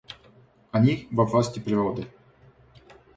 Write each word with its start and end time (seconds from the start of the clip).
Они 0.71 1.07
во 1.11 1.25
власти 1.25 1.59
природы. 1.59 2.07